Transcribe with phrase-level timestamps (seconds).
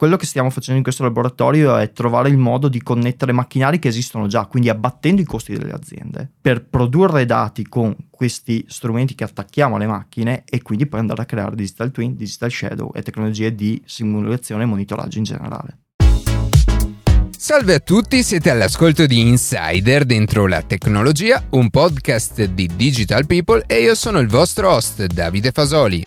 [0.00, 3.88] quello che stiamo facendo in questo laboratorio è trovare il modo di connettere macchinari che
[3.88, 9.24] esistono già, quindi abbattendo i costi delle aziende, per produrre dati con questi strumenti che
[9.24, 13.54] attacchiamo alle macchine e quindi poi andare a creare digital twin, digital shadow e tecnologie
[13.54, 15.78] di simulazione e monitoraggio in generale.
[17.36, 23.64] Salve a tutti, siete all'ascolto di Insider dentro la tecnologia, un podcast di Digital People
[23.66, 26.02] e io sono il vostro host Davide Fasoli.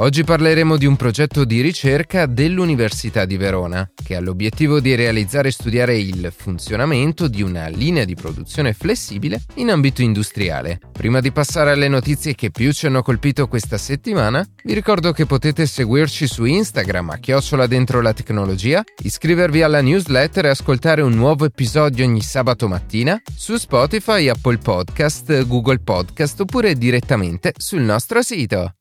[0.00, 5.48] Oggi parleremo di un progetto di ricerca dell'Università di Verona, che ha l'obiettivo di realizzare
[5.48, 10.80] e studiare il funzionamento di una linea di produzione flessibile in ambito industriale.
[10.90, 15.26] Prima di passare alle notizie che più ci hanno colpito questa settimana, vi ricordo che
[15.26, 21.12] potete seguirci su Instagram a chiocciola dentro la tecnologia, iscrivervi alla newsletter e ascoltare un
[21.12, 28.22] nuovo episodio ogni sabato mattina su Spotify, Apple Podcast, Google Podcast oppure direttamente sul nostro
[28.22, 28.76] sito.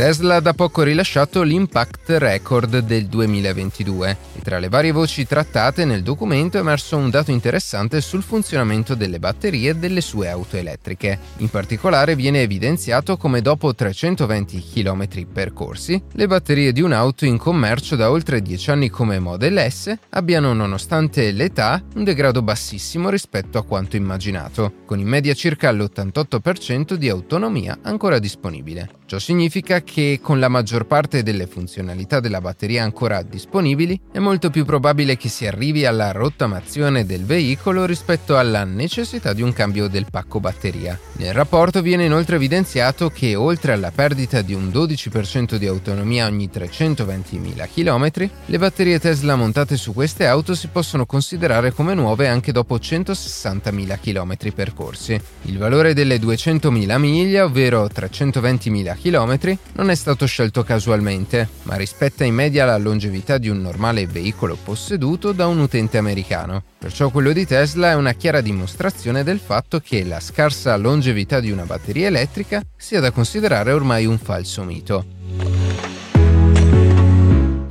[0.00, 5.84] Tesla ha da poco rilasciato l'Impact Record del 2022 e tra le varie voci trattate
[5.84, 11.18] nel documento è emerso un dato interessante sul funzionamento delle batterie delle sue auto elettriche.
[11.40, 17.94] In particolare viene evidenziato come dopo 320 km percorsi, le batterie di un'auto in commercio
[17.94, 23.64] da oltre 10 anni come Model S abbiano nonostante l'età un degrado bassissimo rispetto a
[23.64, 28.99] quanto immaginato, con in media circa l'88% di autonomia ancora disponibile.
[29.10, 34.50] Ciò significa che con la maggior parte delle funzionalità della batteria ancora disponibili è molto
[34.50, 39.88] più probabile che si arrivi alla rottamazione del veicolo rispetto alla necessità di un cambio
[39.88, 40.96] del pacco batteria.
[41.14, 46.48] Nel rapporto viene inoltre evidenziato che oltre alla perdita di un 12% di autonomia ogni
[46.48, 52.52] 320.000 km, le batterie Tesla montate su queste auto si possono considerare come nuove anche
[52.52, 55.20] dopo 160.000 km percorsi.
[55.46, 58.98] Il valore delle 200.000 miglia, ovvero 320.000 km,
[59.72, 64.58] non è stato scelto casualmente, ma rispetta in media la longevità di un normale veicolo
[64.62, 66.62] posseduto da un utente americano.
[66.78, 71.50] Perciò quello di Tesla è una chiara dimostrazione del fatto che la scarsa longevità di
[71.50, 75.19] una batteria elettrica sia da considerare ormai un falso mito.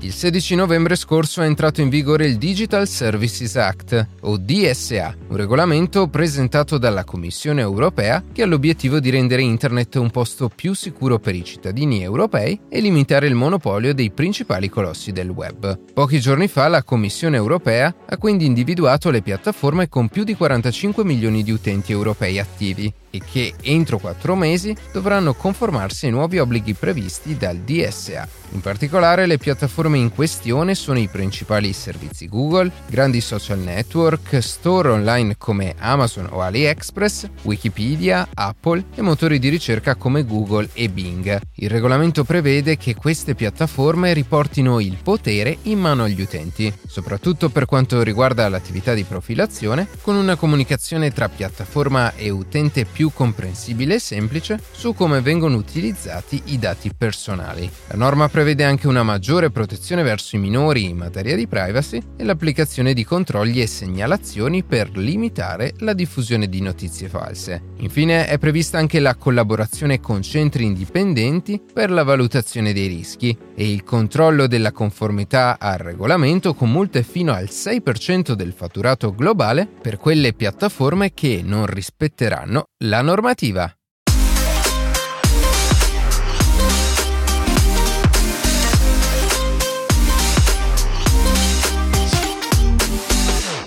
[0.10, 5.38] Il 16 novembre scorso è entrato in vigore il Digital Services Act, o DSA, un
[5.38, 11.20] regolamento presentato dalla Commissione europea che ha l'obiettivo di rendere Internet un posto più sicuro
[11.20, 15.78] per i cittadini europei e limitare il monopolio dei principali colossi del web.
[15.94, 21.06] Pochi giorni fa la Commissione europea ha quindi individuato le piattaforme con più di 45
[21.06, 26.74] milioni di utenti europei attivi e che entro quattro mesi dovranno conformarsi ai nuovi obblighi
[26.74, 28.28] previsti dal DSA.
[28.52, 34.90] In particolare le piattaforme in questione sono i principali servizi Google, grandi social network, store
[34.90, 41.40] online come Amazon o AliExpress, Wikipedia, Apple e motori di ricerca come Google e Bing.
[41.56, 47.66] Il regolamento prevede che queste piattaforme riportino il potere in mano agli utenti, soprattutto per
[47.66, 54.00] quanto riguarda l'attività di profilazione, con una comunicazione tra piattaforma e utente più comprensibile e
[54.00, 57.70] semplice su come vengono utilizzati i dati personali.
[57.88, 62.26] La norma prevede anche una maggiore protezione verso i minori in materia di privacy e
[62.26, 67.62] l'applicazione di controlli e segnalazioni per limitare la diffusione di notizie false.
[67.78, 73.72] Infine è prevista anche la collaborazione con centri indipendenti per la valutazione dei rischi e
[73.72, 79.98] il controllo della conformità al regolamento con multe fino al 6% del fatturato globale per
[79.98, 83.74] quelle piattaforme che non rispetteranno la normativa.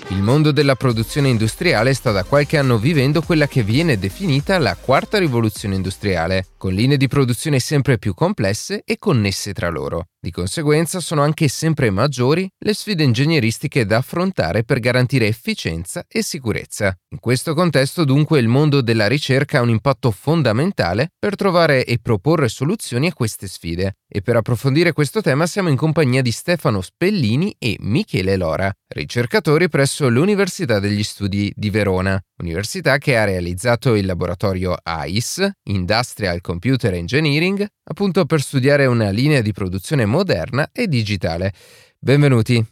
[0.09, 4.77] Il mondo della produzione industriale sta da qualche anno vivendo quella che viene definita la
[4.79, 10.05] quarta rivoluzione industriale, con linee di produzione sempre più complesse e connesse tra loro.
[10.23, 16.23] Di conseguenza sono anche sempre maggiori le sfide ingegneristiche da affrontare per garantire efficienza e
[16.23, 16.97] sicurezza.
[17.09, 21.99] In questo contesto dunque il mondo della ricerca ha un impatto fondamentale per trovare e
[22.01, 23.97] proporre soluzioni a queste sfide.
[24.07, 29.67] E per approfondire questo tema siamo in compagnia di Stefano Spellini e Michele Lora, ricercatori
[29.67, 36.93] presso l'Università degli Studi di Verona, università che ha realizzato il laboratorio AIS, Industrial Computer
[36.93, 41.51] Engineering, appunto per studiare una linea di produzione moderna e digitale.
[41.97, 42.63] Benvenuti.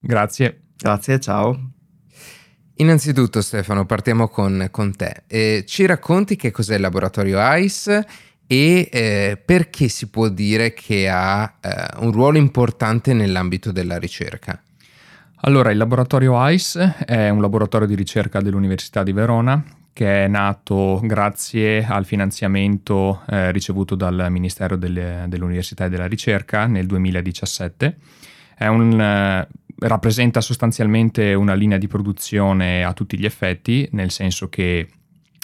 [0.00, 0.70] Grazie.
[0.76, 1.70] Grazie, ciao.
[2.78, 5.22] Innanzitutto Stefano, partiamo con, con te.
[5.28, 7.86] E ci racconti che cos'è il laboratorio AIS
[8.46, 14.60] e eh, perché si può dire che ha eh, un ruolo importante nell'ambito della ricerca?
[15.42, 19.62] Allora, il laboratorio ICE è un laboratorio di ricerca dell'Università di Verona
[19.94, 26.66] che è nato grazie al finanziamento eh, ricevuto dal Ministero delle, dell'Università e della Ricerca
[26.66, 27.96] nel 2017.
[28.58, 29.48] Un, eh,
[29.78, 34.88] rappresenta sostanzialmente una linea di produzione a tutti gli effetti, nel senso che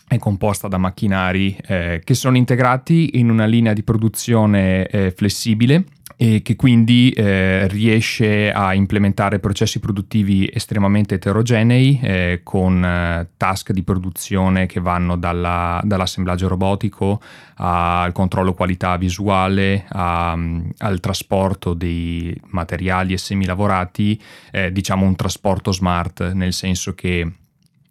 [0.06, 5.84] è composta da macchinari eh, che sono integrati in una linea di produzione eh, flessibile
[6.22, 13.72] e che quindi eh, riesce a implementare processi produttivi estremamente eterogenei eh, con eh, task
[13.72, 17.22] di produzione che vanno dalla, dall'assemblaggio robotico
[17.54, 24.20] al controllo qualità visuale a, al trasporto dei materiali e semilavorati,
[24.50, 27.32] eh, diciamo un trasporto smart nel senso che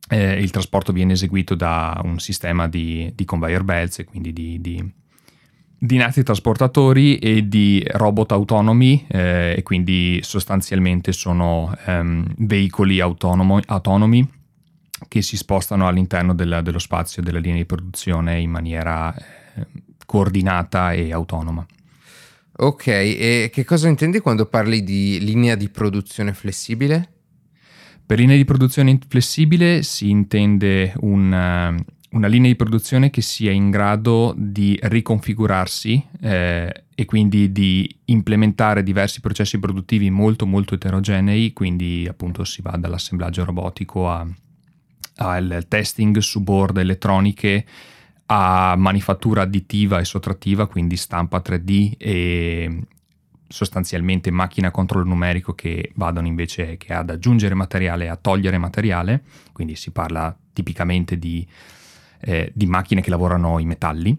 [0.07, 4.61] eh, il trasporto viene eseguito da un sistema di, di conveyor belts e quindi di,
[4.61, 4.97] di
[5.81, 13.61] di nati trasportatori e di robot autonomi eh, e quindi sostanzialmente sono ehm, veicoli autonomo,
[13.65, 14.29] autonomi
[15.07, 19.65] che si spostano all'interno del, dello spazio della linea di produzione in maniera eh,
[20.05, 21.65] coordinata e autonoma.
[22.57, 27.09] Ok, e che cosa intendi quando parli di linea di produzione flessibile?
[28.05, 33.69] Per linea di produzione flessibile si intende un una linea di produzione che sia in
[33.69, 42.07] grado di riconfigurarsi eh, e quindi di implementare diversi processi produttivi molto molto eterogenei, quindi
[42.09, 44.09] appunto si va dall'assemblaggio robotico
[45.15, 47.65] al testing su board elettroniche
[48.27, 52.81] a manifattura additiva e sottrattiva, quindi stampa 3D e
[53.47, 58.57] sostanzialmente macchina a controllo numerico che vadano invece che ad aggiungere materiale e a togliere
[58.57, 61.45] materiale, quindi si parla tipicamente di
[62.21, 64.17] eh, di macchine che lavorano i metalli,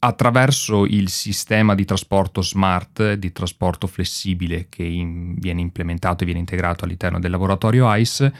[0.00, 6.40] attraverso il sistema di trasporto smart, di trasporto flessibile che in, viene implementato e viene
[6.40, 8.32] integrato all'interno del laboratorio ICE,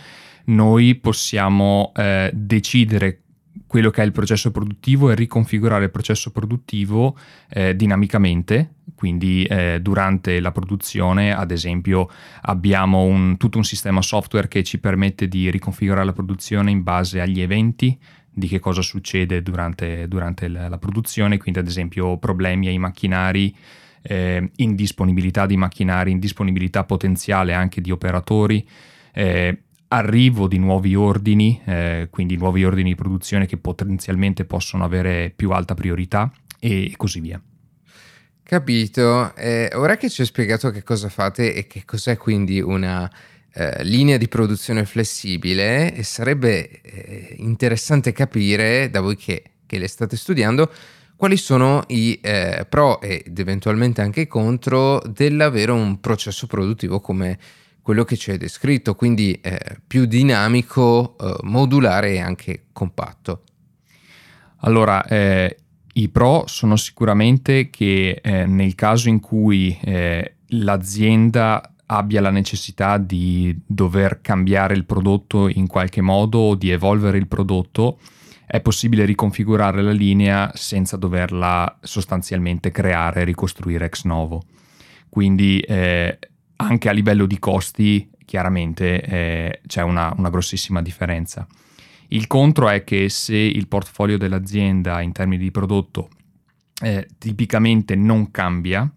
[0.45, 3.23] noi possiamo eh, decidere
[3.67, 7.17] quello che è il processo produttivo e riconfigurare il processo produttivo
[7.51, 12.09] eh, dinamicamente, quindi eh, durante la produzione ad esempio
[12.43, 17.21] abbiamo un, tutto un sistema software che ci permette di riconfigurare la produzione in base
[17.21, 17.99] agli eventi,
[18.39, 23.55] di che cosa succede durante, durante la, produzione, quindi ad esempio problemi ai macchinari,
[24.03, 28.67] eh, indisponibilità di macchinari, indisponibilità potenziale anche di operatori,
[29.13, 35.33] eh, arrivo di nuovi ordini, eh, quindi nuovi ordini di produzione che potenzialmente possono avere
[35.35, 37.41] più alta priorità e così via.
[38.43, 43.11] Capito, eh, ora che ci hai spiegato che cosa fate e che cos'è quindi una
[43.55, 49.89] eh, linea di produzione flessibile e sarebbe eh, interessante capire da voi che, che, le
[49.89, 50.71] state studiando
[51.17, 57.39] quali sono i eh, pro ed eventualmente anche i contro dell'avere un processo produttivo come
[57.81, 63.45] quello che ci hai descritto, quindi eh, più dinamico, eh, modulare e anche compatto.
[64.59, 65.03] Allora,
[65.93, 69.79] i pro sono sicuramente che nel caso in cui
[70.49, 77.19] l'azienda abbia la necessità di dover cambiare il prodotto in qualche modo o di evolvere
[77.19, 77.99] il prodotto,
[78.47, 84.43] è possibile riconfigurare la linea senza doverla sostanzialmente creare e ricostruire ex novo.
[85.09, 86.19] Quindi eh,
[86.57, 91.47] anche a livello di costi chiaramente eh, c'è una, una grossissima differenza.
[92.09, 96.09] Il contro è che se il portfolio dell'azienda in termini di prodotto
[96.83, 98.91] eh, tipicamente non cambia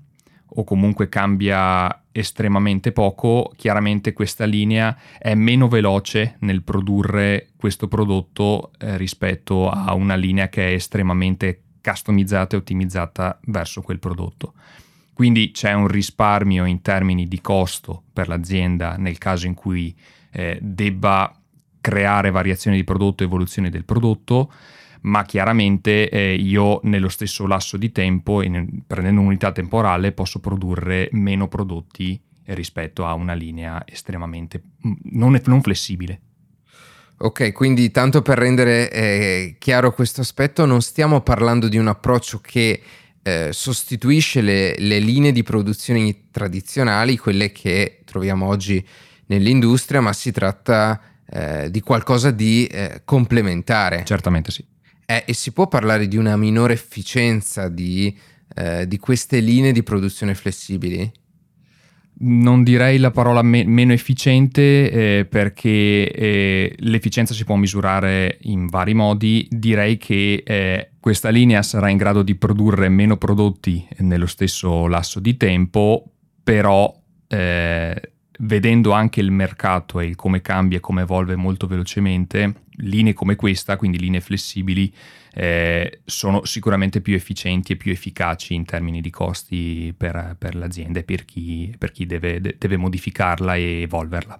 [0.53, 8.71] o comunque cambia estremamente poco, chiaramente questa linea è meno veloce nel produrre questo prodotto
[8.77, 14.53] eh, rispetto a una linea che è estremamente customizzata e ottimizzata verso quel prodotto.
[15.13, 19.95] Quindi c'è un risparmio in termini di costo per l'azienda nel caso in cui
[20.31, 21.33] eh, debba
[21.79, 24.51] creare variazioni di prodotto, evoluzione del prodotto,
[25.01, 31.09] ma chiaramente eh, io nello stesso lasso di tempo, in, prendendo un'unità temporale, posso produrre
[31.11, 36.21] meno prodotti rispetto a una linea estremamente mm, non, non flessibile.
[37.17, 42.39] Ok, quindi tanto per rendere eh, chiaro questo aspetto, non stiamo parlando di un approccio
[42.39, 42.81] che
[43.21, 48.83] eh, sostituisce le, le, linee di produzione tradizionali, quelle che troviamo oggi
[49.27, 54.03] nell'industria, ma si tratta eh, di qualcosa di eh, complementare.
[54.03, 54.65] Certamente sì.
[55.11, 58.15] Eh, e si può parlare di una minore efficienza di,
[58.55, 61.11] eh, di queste linee di produzione flessibili?
[62.23, 68.67] non direi la parola me- meno efficiente eh, perché eh, l'efficienza si può misurare in
[68.67, 69.47] vari modi.
[69.49, 75.19] Direi che eh, questa linea sarà in grado di produrre meno prodotti nello stesso lasso
[75.19, 76.11] di tempo,
[76.43, 76.93] però
[77.27, 78.11] eh,
[78.41, 83.75] vedendo anche il mercato e come cambia e come evolve molto velocemente, linee come questa,
[83.75, 84.93] quindi linee flessibili,
[85.33, 90.99] eh, sono sicuramente più efficienti e più efficaci in termini di costi per, per l'azienda
[90.99, 94.39] e per chi, per chi deve, deve, modificarla e evolverla.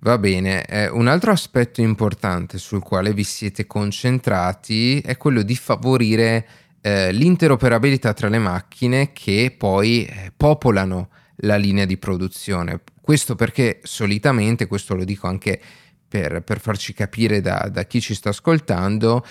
[0.00, 5.56] Va bene, eh, un altro aspetto importante sul quale vi siete concentrati è quello di
[5.56, 6.46] favorire
[6.80, 11.08] eh, l'interoperabilità tra le macchine che poi eh, popolano
[11.40, 12.80] la linea di produzione.
[13.00, 15.60] Questo perché solitamente, questo lo dico anche
[16.08, 19.24] per, per farci capire da, da, chi ci sta ascoltando,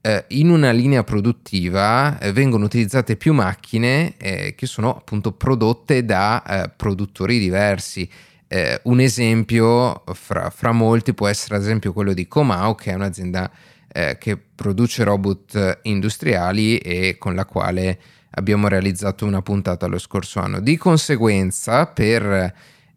[0.00, 6.04] eh, in una linea produttiva eh, vengono utilizzate più macchine eh, che sono appunto prodotte
[6.04, 8.08] da eh, produttori diversi.
[8.48, 12.94] Eh, un esempio fra, fra, molti può essere ad esempio quello di Comau, che è
[12.94, 13.50] un'azienda
[13.92, 17.98] eh, che produce robot industriali e con la quale
[18.34, 20.60] abbiamo realizzato una puntata lo scorso anno.
[20.60, 22.52] Di conseguenza, per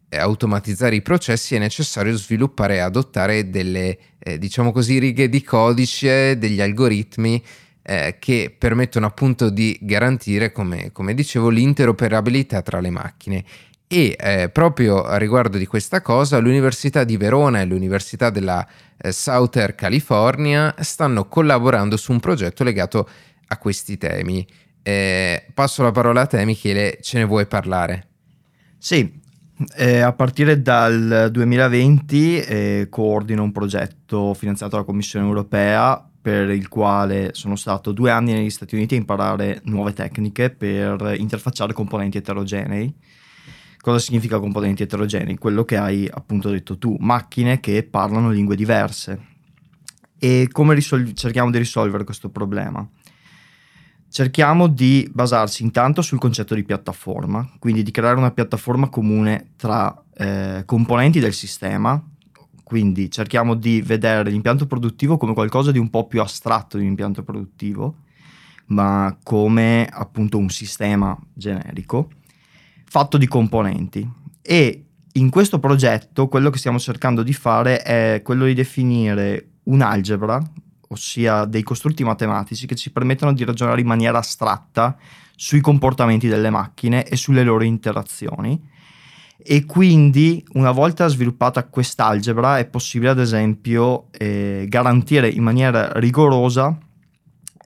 [0.08, 5.42] eh, automatizzare i processi è necessario sviluppare e adottare delle, eh, diciamo così, righe di
[5.42, 7.42] codice, degli algoritmi
[7.82, 13.44] eh, che permettono appunto di garantire, come, come, dicevo, l'interoperabilità tra le macchine.
[13.88, 18.66] E eh, proprio a riguardo di questa cosa, l'Università di Verona e l'Università della
[18.96, 23.08] eh, Southern California stanno collaborando su un progetto legato
[23.46, 24.44] a questi temi.
[24.88, 28.06] Eh, passo la parola a te, Michele, ce ne vuoi parlare?
[28.78, 29.20] Sì,
[29.74, 36.68] eh, a partire dal 2020 eh, coordino un progetto finanziato dalla Commissione europea per il
[36.68, 42.18] quale sono stato due anni negli Stati Uniti a imparare nuove tecniche per interfacciare componenti
[42.18, 42.94] eterogenei.
[43.78, 45.36] Cosa significa componenti eterogenei?
[45.36, 49.20] Quello che hai appunto detto tu, macchine che parlano lingue diverse.
[50.16, 52.88] E come risol- cerchiamo di risolvere questo problema?
[54.16, 59.94] Cerchiamo di basarsi intanto sul concetto di piattaforma, quindi di creare una piattaforma comune tra
[60.16, 62.02] eh, componenti del sistema,
[62.64, 66.88] quindi cerchiamo di vedere l'impianto produttivo come qualcosa di un po' più astratto di un
[66.88, 67.96] impianto produttivo,
[68.68, 72.08] ma come appunto un sistema generico
[72.86, 74.10] fatto di componenti.
[74.40, 80.42] E in questo progetto quello che stiamo cercando di fare è quello di definire un'algebra,
[80.88, 84.96] ossia dei costrutti matematici che ci permettono di ragionare in maniera astratta
[85.34, 88.74] sui comportamenti delle macchine e sulle loro interazioni.
[89.38, 96.76] E quindi, una volta sviluppata quest'algebra, è possibile, ad esempio, eh, garantire in maniera rigorosa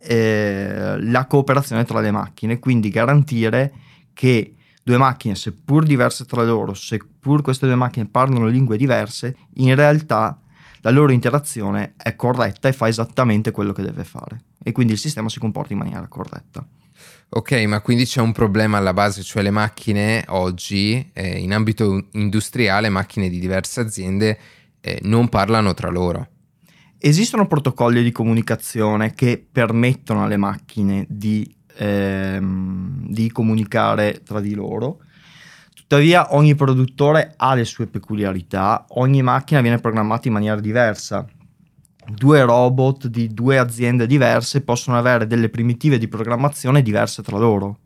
[0.02, 3.72] eh, la cooperazione tra le macchine, quindi garantire
[4.12, 9.74] che due macchine, seppur diverse tra loro, seppur queste due macchine parlano lingue diverse, in
[9.74, 10.38] realtà
[10.82, 14.98] la loro interazione è corretta e fa esattamente quello che deve fare e quindi il
[14.98, 16.66] sistema si comporta in maniera corretta.
[17.32, 22.08] Ok, ma quindi c'è un problema alla base, cioè le macchine oggi eh, in ambito
[22.12, 24.38] industriale, macchine di diverse aziende
[24.80, 26.28] eh, non parlano tra loro.
[26.98, 34.98] Esistono protocolli di comunicazione che permettono alle macchine di, ehm, di comunicare tra di loro,
[35.90, 41.26] Tuttavia ogni produttore ha le sue peculiarità, ogni macchina viene programmata in maniera diversa.
[42.06, 47.80] Due robot di due aziende diverse possono avere delle primitive di programmazione diverse tra loro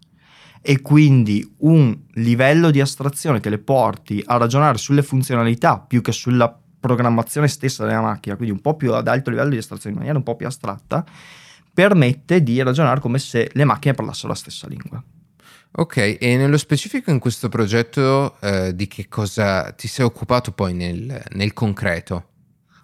[0.60, 6.12] e quindi un livello di astrazione che le porti a ragionare sulle funzionalità più che
[6.12, 10.00] sulla programmazione stessa della macchina, quindi un po' più ad alto livello di astrazione in
[10.00, 11.02] maniera un po' più astratta,
[11.72, 15.02] permette di ragionare come se le macchine parlassero la stessa lingua.
[15.76, 20.72] Ok, e nello specifico in questo progetto eh, di che cosa ti sei occupato poi
[20.72, 22.28] nel, nel concreto?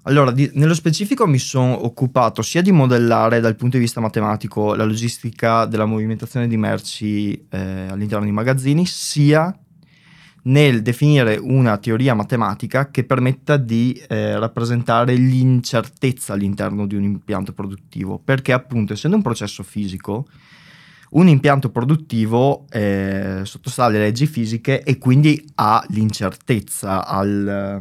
[0.05, 4.75] Allora, di, nello specifico mi sono occupato sia di modellare dal punto di vista matematico
[4.75, 9.57] la logistica della movimentazione di merci eh, all'interno dei magazzini, sia
[10.45, 17.53] nel definire una teoria matematica che permetta di eh, rappresentare l'incertezza all'interno di un impianto
[17.53, 20.27] produttivo, perché appunto essendo un processo fisico,
[21.11, 27.81] un impianto produttivo eh, sottostà alle leggi fisiche e quindi ha l'incertezza, al,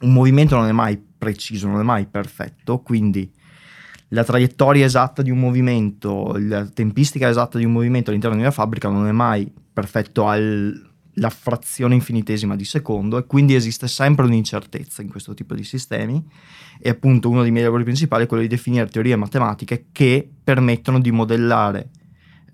[0.00, 3.30] un movimento non è mai preciso, non è mai perfetto, quindi
[4.08, 8.50] la traiettoria esatta di un movimento, la tempistica esatta di un movimento all'interno di una
[8.50, 15.00] fabbrica non è mai perfetto alla frazione infinitesima di secondo e quindi esiste sempre un'incertezza
[15.00, 16.22] in questo tipo di sistemi
[16.78, 21.00] e appunto uno dei miei lavori principali è quello di definire teorie matematiche che permettono
[21.00, 21.88] di modellare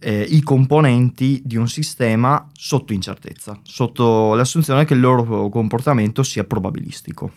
[0.00, 6.45] eh, i componenti di un sistema sotto incertezza, sotto l'assunzione che il loro comportamento sia
[6.45, 7.33] probabilistico.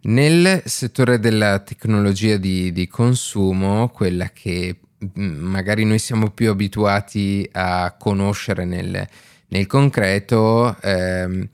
[0.00, 4.78] Nel settore della tecnologia di, di consumo, quella che
[5.18, 9.08] mm, magari noi siamo più abituati a conoscere nel,
[9.48, 11.48] nel concreto, ehm,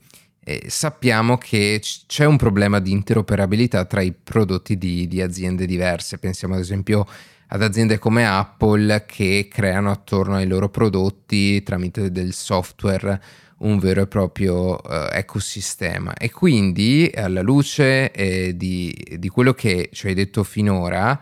[0.47, 6.19] eh, sappiamo che c'è un problema di interoperabilità tra i prodotti di, di aziende diverse.
[6.19, 7.07] Pensiamo ad esempio
[7.47, 13.21] ad aziende come Apple che creano attorno ai loro prodotti tramite del software
[13.57, 19.89] un vero e proprio uh, ecosistema e quindi alla luce eh, di, di, quello che
[19.93, 21.17] ci hai detto finora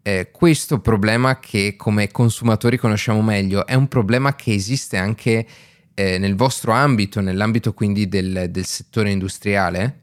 [0.00, 5.46] eh, questo problema che come consumatori conosciamo meglio è un problema che esiste anche
[5.94, 10.00] eh, nel vostro ambito, nell'ambito quindi del, del settore industriale?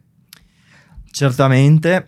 [1.12, 2.08] Certamente.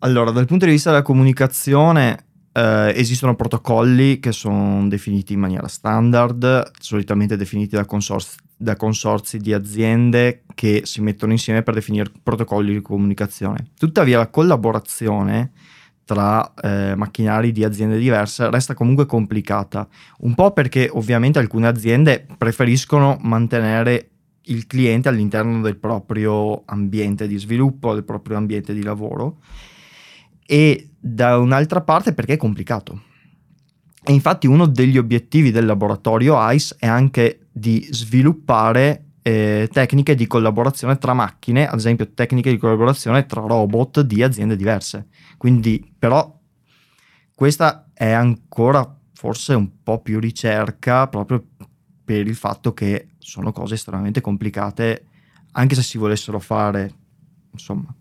[0.00, 5.68] Allora, dal punto di vista della comunicazione, eh, esistono protocolli che sono definiti in maniera
[5.68, 12.10] standard, solitamente definiti da consorzi, da consorzi, di aziende che si mettono insieme per definire
[12.22, 13.68] protocolli di comunicazione.
[13.78, 15.52] Tuttavia la collaborazione
[16.04, 22.26] tra eh, macchinari di aziende diverse resta comunque complicata, un po' perché ovviamente alcune aziende
[22.36, 24.08] preferiscono mantenere
[24.46, 29.38] il cliente all'interno del proprio ambiente di sviluppo, del proprio ambiente di lavoro
[30.46, 33.02] e da un'altra parte perché è complicato.
[34.04, 40.26] E infatti uno degli obiettivi del laboratorio ICE è anche di sviluppare eh, tecniche di
[40.26, 45.06] collaborazione tra macchine, ad esempio tecniche di collaborazione tra robot di aziende diverse.
[45.36, 46.36] Quindi, però,
[47.34, 51.44] questa è ancora forse un po' più ricerca proprio
[52.04, 55.06] per il fatto che sono cose estremamente complicate,
[55.52, 56.92] anche se si volessero fare,
[57.52, 57.94] insomma.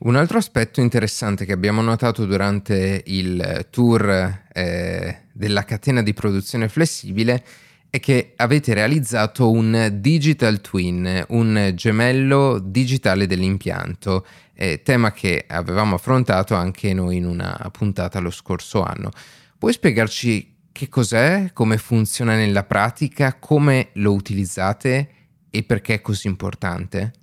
[0.00, 6.68] Un altro aspetto interessante che abbiamo notato durante il tour eh, della catena di produzione
[6.68, 7.44] flessibile
[7.90, 14.24] è che avete realizzato un digital twin, un gemello digitale dell'impianto,
[14.54, 19.10] eh, tema che avevamo affrontato anche noi in una puntata lo scorso anno.
[19.58, 25.08] Puoi spiegarci che cos'è, come funziona nella pratica, come lo utilizzate
[25.50, 27.14] e perché è così importante?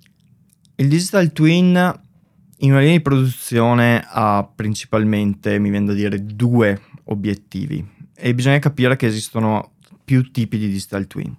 [0.74, 2.04] Il digital twin
[2.58, 8.58] in una linea di produzione ha principalmente, mi viene da dire, due obiettivi e bisogna
[8.58, 9.72] capire che esistono
[10.04, 11.34] più tipi di digital twin.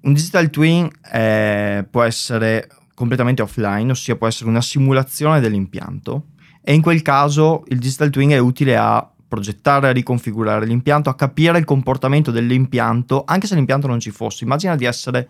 [0.00, 6.26] Un digital twin è, può essere completamente offline, ossia può essere una simulazione dell'impianto
[6.62, 11.14] e in quel caso il digital twin è utile a progettare, a riconfigurare l'impianto, a
[11.14, 14.44] capire il comportamento dell'impianto anche se l'impianto non ci fosse.
[14.44, 15.28] Immagina di essere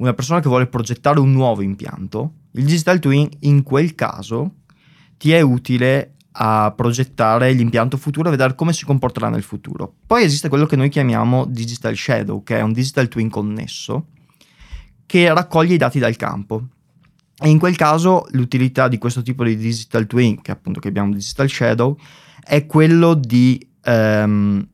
[0.00, 2.32] una persona che vuole progettare un nuovo impianto.
[2.52, 4.54] Il digital twin in quel caso
[5.16, 9.94] ti è utile a progettare l'impianto futuro e vedere come si comporterà nel futuro.
[10.06, 14.06] Poi esiste quello che noi chiamiamo Digital Shadow, che è un Digital Twin connesso,
[15.04, 16.68] che raccoglie i dati dal campo.
[17.42, 21.12] E in quel caso l'utilità di questo tipo di Digital Twin, che appunto che abbiamo
[21.12, 21.96] Digital Shadow,
[22.42, 24.66] è quello di ehm,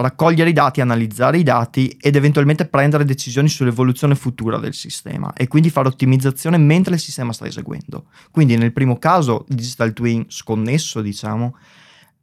[0.00, 5.46] raccogliere i dati, analizzare i dati ed eventualmente prendere decisioni sull'evoluzione futura del sistema e
[5.46, 8.06] quindi fare ottimizzazione mentre il sistema sta eseguendo.
[8.30, 11.56] Quindi nel primo caso il digital twin sconnesso, diciamo,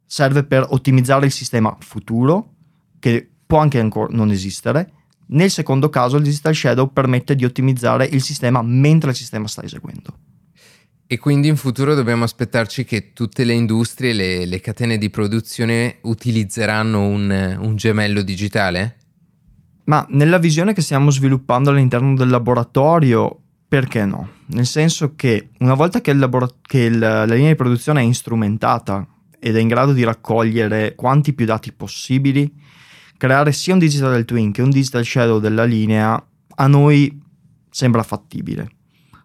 [0.04, 2.54] serve per ottimizzare il sistema futuro
[2.98, 4.92] che può anche ancora non esistere.
[5.28, 9.62] Nel secondo caso il digital shadow permette di ottimizzare il sistema mentre il sistema sta
[9.62, 10.27] eseguendo.
[11.10, 16.00] E quindi in futuro dobbiamo aspettarci che tutte le industrie, le, le catene di produzione
[16.02, 18.96] utilizzeranno un, un, gemello digitale?
[19.84, 24.32] Ma nella visione che stiamo sviluppando all'interno del laboratorio, perché no?
[24.48, 29.08] Nel senso che una volta che, labora- che il, la linea di produzione è instrumentata
[29.38, 32.52] ed è in grado di raccogliere quanti più dati possibili,
[33.16, 36.22] creare sia un digital twin che un digital shadow della linea
[36.56, 37.18] a noi
[37.70, 38.68] sembra fattibile.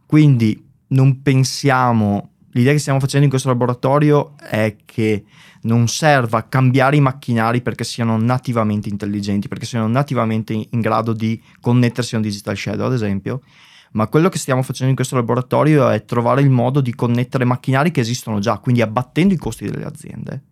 [0.05, 5.23] Quindi non pensiamo, l'idea che stiamo facendo in questo laboratorio è che
[5.63, 11.41] non serva cambiare i macchinari perché siano nativamente intelligenti, perché siano nativamente in grado di
[11.59, 13.41] connettersi a un digital shadow, ad esempio,
[13.93, 17.91] ma quello che stiamo facendo in questo laboratorio è trovare il modo di connettere macchinari
[17.91, 20.43] che esistono già, quindi abbattendo i costi delle aziende,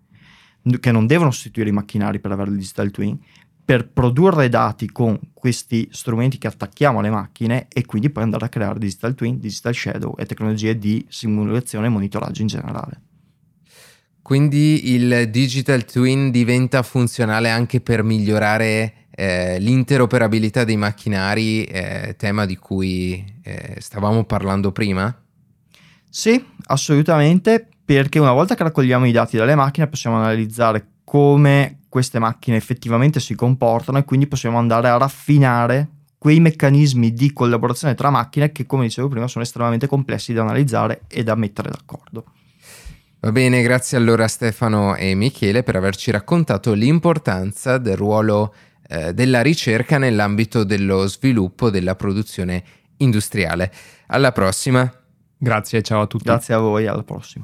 [0.80, 3.18] che non devono sostituire i macchinari per avere il digital twin,
[3.64, 8.50] per produrre dati con questi strumenti che attacchiamo alle macchine e quindi poi andare a
[8.50, 13.02] creare digital twin, digital shadow e tecnologie di simulazione e monitoraggio in generale.
[14.22, 22.46] Quindi il digital twin diventa funzionale anche per migliorare eh, l'interoperabilità dei macchinari, eh, tema
[22.46, 25.14] di cui eh, stavamo parlando prima?
[26.10, 32.20] Sì, assolutamente, perché una volta che raccogliamo i dati dalle macchine possiamo analizzare come queste
[32.20, 38.10] macchine effettivamente si comportano e quindi possiamo andare a raffinare quei meccanismi di collaborazione tra
[38.10, 42.24] macchine che, come dicevo prima, sono estremamente complessi da analizzare e da mettere d'accordo.
[43.20, 48.56] Va bene, grazie allora Stefano e Michele per averci raccontato l'importanza del ruolo
[48.88, 52.64] eh, della ricerca nell'ambito dello sviluppo della produzione
[53.00, 53.70] industriale.
[54.08, 54.90] Alla prossima.
[55.38, 56.24] Grazie, ciao a tutti.
[56.24, 57.44] Grazie a voi, alla prossima.